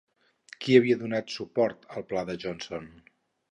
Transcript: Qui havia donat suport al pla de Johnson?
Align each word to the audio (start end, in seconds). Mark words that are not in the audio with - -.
Qui 0.63 0.77
havia 0.77 0.97
donat 1.01 1.35
suport 1.35 1.87
al 1.99 2.09
pla 2.13 2.25
de 2.33 2.39
Johnson? 2.47 2.91